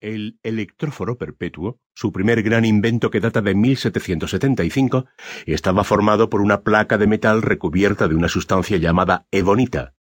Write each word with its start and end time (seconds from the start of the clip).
El 0.00 0.38
electróforo 0.44 1.18
perpetuo, 1.18 1.80
su 1.92 2.12
primer 2.12 2.42
gran 2.42 2.64
invento 2.64 3.10
que 3.10 3.18
data 3.18 3.42
de 3.42 3.56
1775, 3.56 5.06
estaba 5.44 5.82
formado 5.82 6.30
por 6.30 6.40
una 6.40 6.62
placa 6.62 6.98
de 6.98 7.08
metal 7.08 7.42
recubierta 7.42 8.06
de 8.06 8.14
una 8.14 8.28
sustancia 8.28 8.76
llamada 8.76 9.26
ebonita 9.32 9.94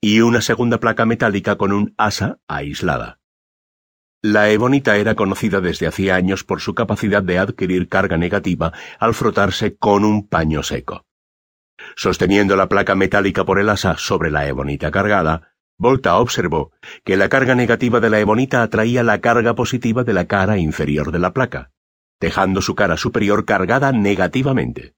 y 0.00 0.20
una 0.20 0.40
segunda 0.40 0.80
placa 0.80 1.04
metálica 1.04 1.56
con 1.56 1.72
un 1.72 1.94
asa 1.98 2.38
aislada. 2.48 3.20
La 4.22 4.48
ebonita 4.48 4.96
era 4.96 5.14
conocida 5.14 5.60
desde 5.60 5.86
hacía 5.86 6.14
años 6.14 6.44
por 6.44 6.62
su 6.62 6.74
capacidad 6.74 7.22
de 7.22 7.38
adquirir 7.38 7.90
carga 7.90 8.16
negativa 8.16 8.72
al 8.98 9.12
frotarse 9.12 9.76
con 9.76 10.06
un 10.06 10.26
paño 10.26 10.62
seco. 10.62 11.04
Sosteniendo 11.96 12.56
la 12.56 12.70
placa 12.70 12.94
metálica 12.94 13.44
por 13.44 13.58
el 13.58 13.68
asa 13.68 13.96
sobre 13.98 14.30
la 14.30 14.48
ebonita 14.48 14.90
cargada, 14.90 15.53
Volta 15.84 16.16
observó 16.16 16.72
que 17.04 17.18
la 17.18 17.28
carga 17.28 17.54
negativa 17.54 18.00
de 18.00 18.08
la 18.08 18.18
ebonita 18.18 18.62
atraía 18.62 19.02
la 19.02 19.20
carga 19.20 19.54
positiva 19.54 20.02
de 20.02 20.14
la 20.14 20.24
cara 20.24 20.56
inferior 20.56 21.12
de 21.12 21.18
la 21.18 21.34
placa, 21.34 21.72
dejando 22.18 22.62
su 22.62 22.74
cara 22.74 22.96
superior 22.96 23.44
cargada 23.44 23.92
negativamente. 23.92 24.94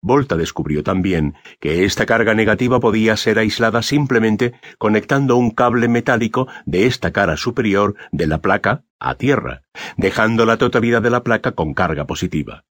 Volta 0.00 0.38
descubrió 0.38 0.82
también 0.82 1.34
que 1.60 1.84
esta 1.84 2.06
carga 2.06 2.32
negativa 2.32 2.80
podía 2.80 3.14
ser 3.18 3.38
aislada 3.38 3.82
simplemente 3.82 4.54
conectando 4.78 5.36
un 5.36 5.50
cable 5.50 5.86
metálico 5.86 6.48
de 6.64 6.86
esta 6.86 7.12
cara 7.12 7.36
superior 7.36 7.94
de 8.10 8.26
la 8.26 8.38
placa 8.38 8.86
a 8.98 9.16
tierra, 9.16 9.64
dejando 9.98 10.46
la 10.46 10.56
totalidad 10.56 11.02
de 11.02 11.10
la 11.10 11.22
placa 11.22 11.52
con 11.52 11.74
carga 11.74 12.06
positiva. 12.06 12.64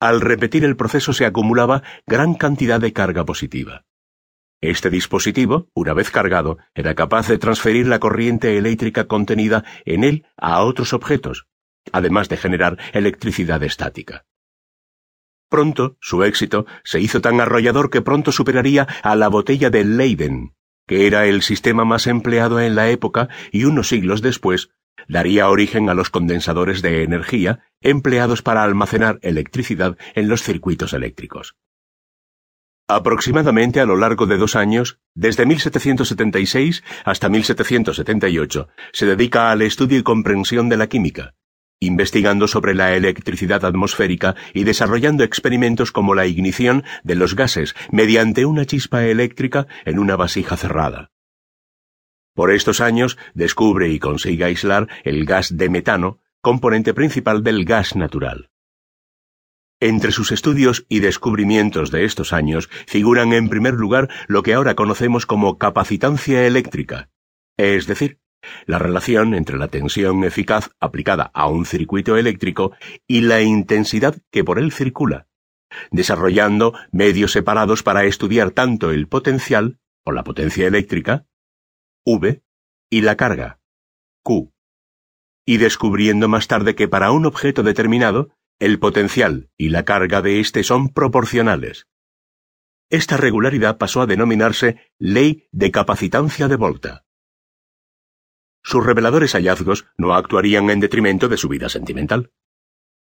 Al 0.00 0.20
repetir 0.20 0.64
el 0.64 0.74
proceso 0.74 1.12
se 1.12 1.24
acumulaba 1.24 1.84
gran 2.04 2.34
cantidad 2.34 2.80
de 2.80 2.92
carga 2.92 3.24
positiva. 3.24 3.84
Este 4.60 4.90
dispositivo, 4.90 5.68
una 5.74 5.94
vez 5.94 6.10
cargado, 6.10 6.58
era 6.74 6.94
capaz 6.94 7.28
de 7.28 7.38
transferir 7.38 7.86
la 7.86 7.98
corriente 7.98 8.58
eléctrica 8.58 9.06
contenida 9.06 9.64
en 9.86 10.04
él 10.04 10.26
a 10.36 10.62
otros 10.62 10.92
objetos, 10.92 11.46
además 11.92 12.28
de 12.28 12.36
generar 12.36 12.78
electricidad 12.92 13.62
estática. 13.62 14.26
Pronto, 15.48 15.96
su 16.00 16.22
éxito 16.24 16.66
se 16.84 17.00
hizo 17.00 17.20
tan 17.20 17.40
arrollador 17.40 17.90
que 17.90 18.02
pronto 18.02 18.32
superaría 18.32 18.86
a 19.02 19.16
la 19.16 19.28
botella 19.28 19.70
de 19.70 19.84
Leyden, 19.84 20.54
que 20.86 21.06
era 21.06 21.26
el 21.26 21.42
sistema 21.42 21.84
más 21.84 22.06
empleado 22.06 22.60
en 22.60 22.74
la 22.74 22.90
época 22.90 23.28
y 23.50 23.64
unos 23.64 23.88
siglos 23.88 24.20
después 24.20 24.70
daría 25.08 25.48
origen 25.48 25.88
a 25.88 25.94
los 25.94 26.10
condensadores 26.10 26.82
de 26.82 27.02
energía 27.02 27.64
empleados 27.80 28.42
para 28.42 28.62
almacenar 28.62 29.18
electricidad 29.22 29.96
en 30.14 30.28
los 30.28 30.42
circuitos 30.42 30.92
eléctricos. 30.92 31.56
Aproximadamente 32.92 33.78
a 33.78 33.86
lo 33.86 33.94
largo 33.94 34.26
de 34.26 34.36
dos 34.36 34.56
años, 34.56 34.98
desde 35.14 35.46
1776 35.46 36.82
hasta 37.04 37.28
1778, 37.28 38.68
se 38.92 39.06
dedica 39.06 39.52
al 39.52 39.62
estudio 39.62 39.96
y 39.96 40.02
comprensión 40.02 40.68
de 40.68 40.76
la 40.76 40.88
química, 40.88 41.36
investigando 41.78 42.48
sobre 42.48 42.74
la 42.74 42.96
electricidad 42.96 43.64
atmosférica 43.64 44.34
y 44.54 44.64
desarrollando 44.64 45.22
experimentos 45.22 45.92
como 45.92 46.16
la 46.16 46.26
ignición 46.26 46.82
de 47.04 47.14
los 47.14 47.36
gases 47.36 47.76
mediante 47.92 48.44
una 48.44 48.66
chispa 48.66 49.04
eléctrica 49.04 49.68
en 49.84 50.00
una 50.00 50.16
vasija 50.16 50.56
cerrada. 50.56 51.12
Por 52.34 52.50
estos 52.50 52.80
años 52.80 53.18
descubre 53.34 53.88
y 53.90 54.00
consigue 54.00 54.46
aislar 54.46 54.88
el 55.04 55.26
gas 55.26 55.56
de 55.56 55.70
metano, 55.70 56.18
componente 56.40 56.92
principal 56.92 57.44
del 57.44 57.64
gas 57.64 57.94
natural. 57.94 58.49
Entre 59.80 60.12
sus 60.12 60.30
estudios 60.30 60.84
y 60.90 61.00
descubrimientos 61.00 61.90
de 61.90 62.04
estos 62.04 62.34
años 62.34 62.68
figuran 62.86 63.32
en 63.32 63.48
primer 63.48 63.74
lugar 63.74 64.10
lo 64.28 64.42
que 64.42 64.52
ahora 64.52 64.74
conocemos 64.74 65.24
como 65.24 65.56
capacitancia 65.56 66.46
eléctrica, 66.46 67.08
es 67.56 67.86
decir, 67.86 68.18
la 68.66 68.78
relación 68.78 69.34
entre 69.34 69.56
la 69.56 69.68
tensión 69.68 70.22
eficaz 70.24 70.70
aplicada 70.80 71.30
a 71.32 71.46
un 71.48 71.64
circuito 71.64 72.16
eléctrico 72.16 72.72
y 73.06 73.22
la 73.22 73.40
intensidad 73.40 74.16
que 74.30 74.44
por 74.44 74.58
él 74.58 74.70
circula, 74.70 75.26
desarrollando 75.90 76.74
medios 76.92 77.32
separados 77.32 77.82
para 77.82 78.04
estudiar 78.04 78.50
tanto 78.50 78.90
el 78.90 79.08
potencial, 79.08 79.78
o 80.04 80.12
la 80.12 80.24
potencia 80.24 80.66
eléctrica, 80.66 81.26
V, 82.04 82.42
y 82.90 83.00
la 83.02 83.16
carga, 83.16 83.60
Q, 84.22 84.52
y 85.46 85.56
descubriendo 85.58 86.28
más 86.28 86.48
tarde 86.48 86.74
que 86.74 86.88
para 86.88 87.12
un 87.12 87.26
objeto 87.26 87.62
determinado, 87.62 88.30
el 88.60 88.78
potencial 88.78 89.50
y 89.56 89.70
la 89.70 89.84
carga 89.84 90.20
de 90.20 90.38
éste 90.38 90.62
son 90.62 90.90
proporcionales. 90.90 91.88
Esta 92.90 93.16
regularidad 93.16 93.78
pasó 93.78 94.02
a 94.02 94.06
denominarse 94.06 94.92
ley 94.98 95.48
de 95.50 95.70
capacitancia 95.70 96.46
de 96.46 96.56
Volta. 96.56 97.06
Sus 98.62 98.84
reveladores 98.84 99.32
hallazgos 99.32 99.86
no 99.96 100.14
actuarían 100.14 100.68
en 100.68 100.80
detrimento 100.80 101.28
de 101.28 101.38
su 101.38 101.48
vida 101.48 101.70
sentimental. 101.70 102.32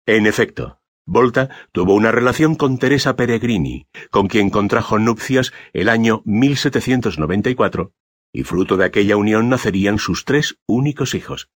En 0.07 0.27
efecto, 0.27 0.81
Volta 1.07 1.51
tuvo 1.73 1.95
una 1.95 2.11
relación 2.11 2.55
con 2.55 2.79
Teresa 2.79 3.15
Peregrini, 3.15 3.87
con 4.11 4.29
quien 4.29 4.49
contrajo 4.49 4.99
nupcias 4.99 5.53
el 5.75 5.91
año 5.91 6.23
1794, 6.25 7.93
y 8.33 8.45
fruto 8.45 8.79
de 8.79 8.87
aquella 8.87 9.19
unión 9.19 9.51
nacerían 9.51 9.99
sus 9.99 10.25
tres 10.25 10.59
únicos 10.67 11.15
hijos, 11.15 11.51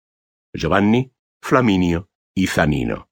Giovanni, 0.52 1.12
Flaminio 1.40 2.10
y 2.34 2.48
Zanino. 2.48 3.07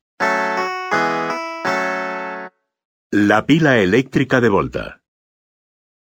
La 3.12 3.46
pila 3.46 3.78
eléctrica 3.78 4.40
de 4.40 4.48
Volta. 4.48 5.04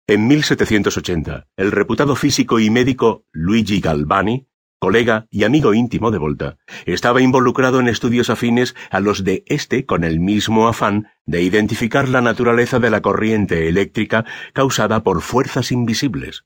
En 0.07 0.29
1780, 0.29 1.49
el 1.57 1.73
reputado 1.73 2.15
físico 2.15 2.61
y 2.61 2.71
médico 2.71 3.25
Luigi 3.33 3.81
Galvani, 3.81 4.47
colega 4.79 5.27
y 5.29 5.43
amigo 5.43 5.75
íntimo 5.75 6.13
de 6.13 6.19
Volta, 6.19 6.59
estaba 6.85 7.21
involucrado 7.21 7.81
en 7.81 7.89
estudios 7.89 8.31
afines 8.31 8.77
a 8.89 9.01
los 9.01 9.25
de 9.25 9.43
este 9.47 9.85
con 9.85 10.05
el 10.05 10.21
mismo 10.21 10.69
afán 10.69 11.09
de 11.25 11.43
identificar 11.43 12.09
la 12.09 12.21
naturaleza 12.21 12.79
de 12.79 12.91
la 12.91 13.03
corriente 13.03 13.69
eléctrica 13.69 14.25
causada 14.53 15.03
por 15.03 15.23
fuerzas 15.23 15.73
invisibles. 15.73 16.45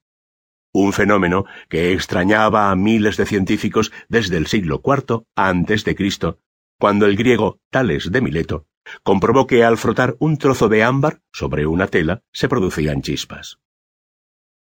Un 0.73 0.95
fenómeno 0.95 1.45
que 1.69 1.93
extrañaba 1.93 2.71
a 2.71 2.77
miles 2.77 3.19
de 3.19 3.27
científicos 3.27 3.93
desde 4.09 4.39
el 4.39 4.47
siglo 4.47 4.81
IV 4.83 5.25
antes 5.37 5.85
de 5.85 5.95
Cristo, 5.95 6.41
cuando 6.79 7.05
el 7.05 7.17
griego 7.17 7.61
Tales 7.71 8.11
de 8.11 8.23
Mileto 8.23 8.70
comprobó 9.03 9.47
que 9.47 9.65
al 9.65 9.79
frotar 9.79 10.17
un 10.19 10.39
trozo 10.39 10.69
de 10.69 10.83
ámbar 10.83 11.21
sobre 11.33 11.67
una 11.67 11.87
tela 11.87 12.23
se 12.33 12.49
producían 12.49 13.03
chispas. 13.03 13.59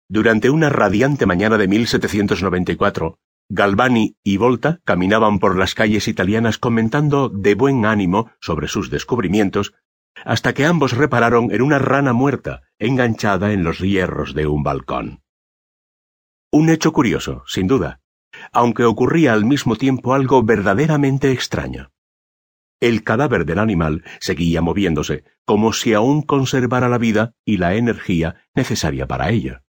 Durante 0.08 0.50
una 0.50 0.70
radiante 0.70 1.26
mañana 1.26 1.58
de 1.58 1.68
1794, 1.68 3.18
Galvani 3.50 4.16
y 4.22 4.36
Volta 4.36 4.80
caminaban 4.84 5.38
por 5.38 5.56
las 5.56 5.74
calles 5.74 6.08
italianas 6.08 6.58
comentando 6.58 7.28
de 7.28 7.54
buen 7.54 7.86
ánimo 7.86 8.30
sobre 8.40 8.68
sus 8.68 8.90
descubrimientos, 8.90 9.74
hasta 10.24 10.52
que 10.52 10.66
ambos 10.66 10.92
repararon 10.92 11.50
en 11.52 11.62
una 11.62 11.78
rana 11.78 12.12
muerta 12.12 12.62
enganchada 12.78 13.52
en 13.52 13.64
los 13.64 13.78
hierros 13.78 14.34
de 14.34 14.46
un 14.46 14.62
balcón. 14.62 15.22
Un 16.50 16.70
hecho 16.70 16.92
curioso, 16.92 17.44
sin 17.46 17.66
duda, 17.66 18.00
aunque 18.52 18.84
ocurría 18.84 19.32
al 19.32 19.44
mismo 19.44 19.76
tiempo 19.76 20.14
algo 20.14 20.42
verdaderamente 20.42 21.32
extraño. 21.32 21.90
El 22.80 23.02
cadáver 23.02 23.44
del 23.44 23.58
animal 23.58 24.04
seguía 24.20 24.62
moviéndose, 24.62 25.24
como 25.44 25.72
si 25.72 25.94
aún 25.94 26.22
conservara 26.22 26.88
la 26.88 26.98
vida 26.98 27.34
y 27.44 27.56
la 27.56 27.74
energía 27.74 28.44
necesaria 28.54 29.06
para 29.06 29.30
ella. 29.30 29.64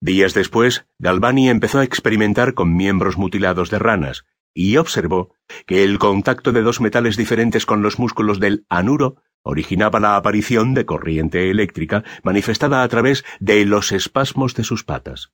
Días 0.00 0.34
después, 0.34 0.86
Galvani 0.98 1.50
empezó 1.50 1.78
a 1.78 1.84
experimentar 1.84 2.54
con 2.54 2.74
miembros 2.74 3.18
mutilados 3.18 3.70
de 3.70 3.78
ranas 3.78 4.24
y 4.54 4.76
observó 4.78 5.34
que 5.66 5.84
el 5.84 5.98
contacto 5.98 6.52
de 6.52 6.62
dos 6.62 6.80
metales 6.80 7.16
diferentes 7.16 7.66
con 7.66 7.82
los 7.82 7.98
músculos 7.98 8.40
del 8.40 8.64
anuro 8.68 9.22
originaba 9.42 10.00
la 10.00 10.16
aparición 10.16 10.74
de 10.74 10.86
corriente 10.86 11.50
eléctrica 11.50 12.02
manifestada 12.22 12.82
a 12.82 12.88
través 12.88 13.24
de 13.38 13.64
los 13.64 13.92
espasmos 13.92 14.54
de 14.54 14.64
sus 14.64 14.84
patas. 14.84 15.32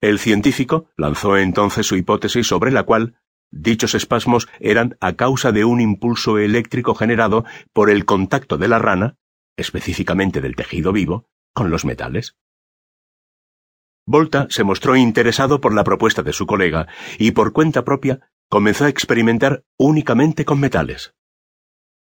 El 0.00 0.18
científico 0.18 0.88
lanzó 0.96 1.36
entonces 1.36 1.86
su 1.86 1.96
hipótesis 1.96 2.46
sobre 2.46 2.70
la 2.70 2.84
cual 2.84 3.20
Dichos 3.52 3.94
espasmos 3.94 4.48
eran 4.60 4.96
a 5.00 5.14
causa 5.14 5.50
de 5.50 5.64
un 5.64 5.80
impulso 5.80 6.38
eléctrico 6.38 6.94
generado 6.94 7.44
por 7.72 7.90
el 7.90 8.04
contacto 8.04 8.58
de 8.58 8.68
la 8.68 8.78
rana, 8.78 9.16
específicamente 9.56 10.40
del 10.40 10.54
tejido 10.54 10.92
vivo, 10.92 11.26
con 11.52 11.70
los 11.70 11.84
metales. 11.84 12.36
Volta 14.06 14.46
se 14.50 14.64
mostró 14.64 14.96
interesado 14.96 15.60
por 15.60 15.74
la 15.74 15.84
propuesta 15.84 16.22
de 16.22 16.32
su 16.32 16.46
colega 16.46 16.88
y 17.18 17.32
por 17.32 17.52
cuenta 17.52 17.84
propia 17.84 18.30
comenzó 18.48 18.84
a 18.84 18.88
experimentar 18.88 19.64
únicamente 19.76 20.44
con 20.44 20.60
metales. 20.60 21.14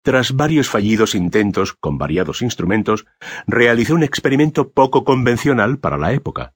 tras 0.02 0.34
varios 0.34 0.70
fallidos 0.70 1.14
intentos 1.14 1.74
con 1.74 1.98
variados 1.98 2.40
instrumentos, 2.40 3.06
realizó 3.46 3.94
un 3.94 4.02
experimento 4.02 4.72
poco 4.72 5.04
convencional 5.04 5.78
para 5.78 5.98
la 5.98 6.14
época. 6.14 6.54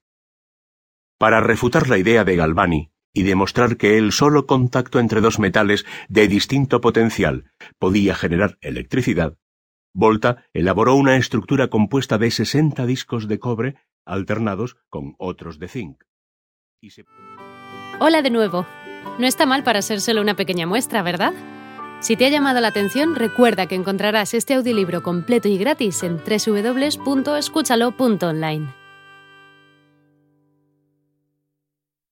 Para 1.18 1.40
refutar 1.40 1.90
la 1.90 1.98
idea 1.98 2.24
de 2.24 2.36
Galvani 2.36 2.93
y 3.14 3.22
demostrar 3.22 3.78
que 3.78 3.96
el 3.96 4.12
solo 4.12 4.46
contacto 4.46 4.98
entre 4.98 5.22
dos 5.22 5.38
metales 5.38 5.86
de 6.08 6.28
distinto 6.28 6.82
potencial 6.82 7.50
podía 7.78 8.14
generar 8.14 8.58
electricidad, 8.60 9.38
Volta 9.94 10.44
elaboró 10.52 10.96
una 10.96 11.16
estructura 11.16 11.68
compuesta 11.68 12.18
de 12.18 12.30
60 12.32 12.84
discos 12.84 13.28
de 13.28 13.38
cobre 13.38 13.76
alternados 14.04 14.76
con 14.90 15.14
otros 15.18 15.60
de 15.60 15.68
zinc. 15.68 16.02
Hola 18.00 18.20
de 18.20 18.30
nuevo. 18.30 18.66
No 19.18 19.26
está 19.26 19.46
mal 19.46 19.62
para 19.62 19.80
ser 19.82 20.00
solo 20.00 20.20
una 20.20 20.34
pequeña 20.34 20.66
muestra, 20.66 21.02
¿verdad? 21.02 21.32
Si 22.00 22.16
te 22.16 22.26
ha 22.26 22.28
llamado 22.28 22.60
la 22.60 22.66
atención, 22.68 23.14
recuerda 23.14 23.66
que 23.66 23.76
encontrarás 23.76 24.34
este 24.34 24.54
audiolibro 24.54 25.04
completo 25.04 25.48
y 25.48 25.56
gratis 25.56 26.02
en 26.02 26.18
www.escúchalo.online. 26.18 28.83